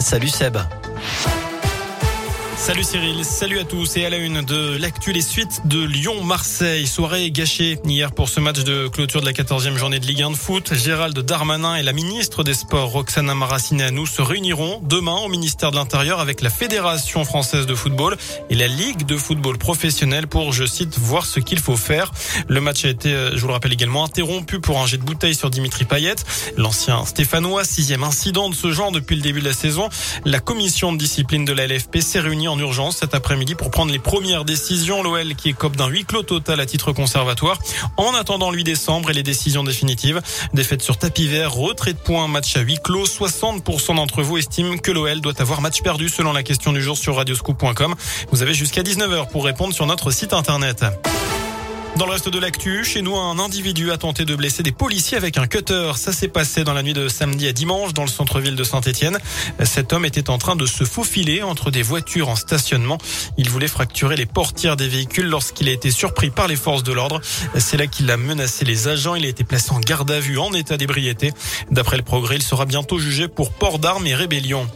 [0.00, 0.79] Salut Seb.
[2.60, 6.86] Salut Cyril, salut à tous et à la une de l'actu les suites de Lyon-Marseille.
[6.86, 10.32] Soirée gâchée hier pour ce match de clôture de la 14e journée de Ligue 1
[10.32, 10.74] de foot.
[10.74, 15.76] Gérald Darmanin et la ministre des Sports Roxana Maracineanu se réuniront demain au ministère de
[15.76, 18.18] l'Intérieur avec la Fédération française de football
[18.50, 22.12] et la Ligue de football professionnel pour, je cite, voir ce qu'il faut faire.
[22.46, 25.02] Le match a été, euh, je vous le rappelle également, interrompu pour un jet de
[25.02, 26.16] bouteille sur Dimitri Payet.
[26.58, 29.88] L'ancien Stéphanois, sixième incident de ce genre depuis le début de la saison.
[30.26, 33.92] La commission de discipline de la LFP s'est réunie en urgence cet après-midi pour prendre
[33.92, 35.02] les premières décisions.
[35.02, 37.58] L'OL qui écope d'un huis clos total à titre conservatoire
[37.96, 40.20] en attendant lui décembre et les décisions définitives.
[40.52, 43.06] Défaite sur tapis vert, retrait de points, match à huis clos.
[43.06, 46.96] 60% d'entre vous estiment que l'OL doit avoir match perdu selon la question du jour
[46.96, 47.94] sur radioscoop.com.
[48.30, 50.84] Vous avez jusqu'à 19h pour répondre sur notre site internet.
[51.96, 55.16] Dans le reste de l'actu, chez nous, un individu a tenté de blesser des policiers
[55.16, 55.92] avec un cutter.
[55.96, 59.18] Ça s'est passé dans la nuit de samedi à dimanche dans le centre-ville de Saint-Etienne.
[59.64, 62.96] Cet homme était en train de se faufiler entre des voitures en stationnement.
[63.36, 66.92] Il voulait fracturer les portières des véhicules lorsqu'il a été surpris par les forces de
[66.92, 67.20] l'ordre.
[67.58, 69.14] C'est là qu'il a menacé les agents.
[69.14, 71.32] Il a été placé en garde à vue en état d'ébriété.
[71.70, 74.66] D'après le progrès, il sera bientôt jugé pour port d'armes et rébellion.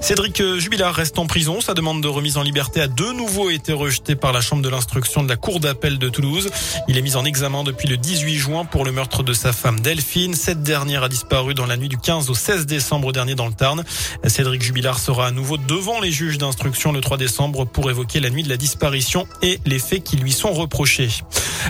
[0.00, 1.60] Cédric Jubilard reste en prison.
[1.60, 4.68] Sa demande de remise en liberté a de nouveau été rejetée par la chambre de
[4.68, 6.50] l'instruction de la cour d'appel de Toulouse.
[6.88, 9.80] Il est mis en examen depuis le 18 juin pour le meurtre de sa femme
[9.80, 10.34] Delphine.
[10.34, 13.54] Cette dernière a disparu dans la nuit du 15 au 16 décembre dernier dans le
[13.54, 13.84] Tarn.
[14.26, 18.30] Cédric Jubilard sera à nouveau devant les juges d'instruction le 3 décembre pour évoquer la
[18.30, 21.08] nuit de la disparition et les faits qui lui sont reprochés.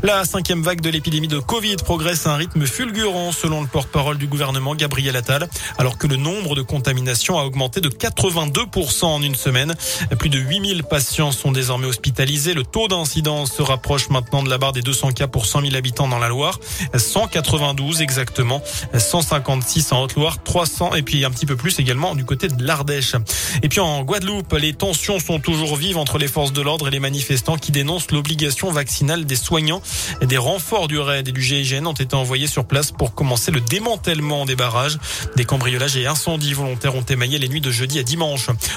[0.02, 4.18] La cinquième vague de l'épidémie de Covid progresse à un rythme fulgurant selon le porte-parole
[4.18, 9.22] du gouvernement Gabriel Attal, alors que le nombre de contaminations a augmenté de 82% en
[9.22, 9.74] une semaine.
[10.18, 12.54] Plus de 8000 patients sont désormais hospitalisés.
[12.54, 15.74] Le taux d'incidence se rapproche maintenant de la barre des 200 cas pour 100 000
[15.74, 16.58] habitants dans la Loire.
[16.96, 18.62] 192 exactement,
[18.96, 23.14] 156 en Haute-Loire, 300 et puis un petit peu plus également du côté de l'Ardèche.
[23.62, 26.90] Et puis en Guadeloupe, les tensions sont toujours vives entre les forces de l'ordre et
[26.90, 29.82] les manifestants qui dénoncent l'obligation vaccinale des soignants.
[30.22, 33.60] Des renforts du RAID et du GIGN ont été envoyés sur place pour commencer le
[33.60, 34.98] démantèlement des barrages.
[35.36, 38.02] Des cambriolages et incendies volontaires ont émaillé les nuits de jeudi à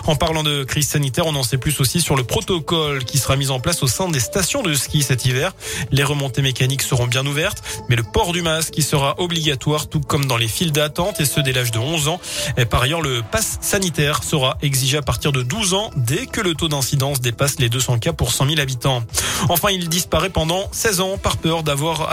[0.06, 3.36] En parlant de crise sanitaire, on en sait plus aussi sur le protocole qui sera
[3.36, 5.54] mis en place au sein des stations de ski cet hiver.
[5.92, 10.00] Les remontées mécaniques seront bien ouvertes, mais le port du masque qui sera obligatoire tout
[10.00, 12.20] comme dans les files d'attente et ceux dès l'âge de 11 ans.
[12.58, 16.42] Et par ailleurs, le pass sanitaire sera exigé à partir de 12 ans dès que
[16.42, 19.04] le taux d'incidence dépasse les 200 cas pour 100 000 habitants.
[19.50, 22.10] Enfin, il disparaît pendant 16 ans par peur d'avoir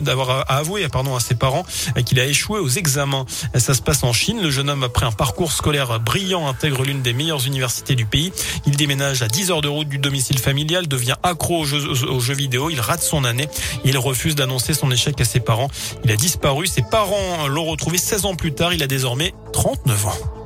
[0.00, 1.64] d'avoir à avouer pardon à ses parents
[2.04, 3.26] qu'il a échoué aux examens.
[3.56, 4.40] Ça se passe en Chine.
[4.42, 8.32] Le jeune homme après un parcours scolaire brillant intègre l'une des meilleures universités du pays.
[8.66, 12.20] Il déménage à 10 heures de route du domicile familial, devient accro aux jeux, aux
[12.20, 12.70] jeux vidéo.
[12.70, 13.48] Il rate son année.
[13.84, 15.68] Il refuse d'annoncer son échec à ses parents.
[16.04, 16.66] Il a disparu.
[16.66, 18.72] Ses parents l'ont retrouvé 16 ans plus tard.
[18.74, 20.42] Il a désormais 39 ans.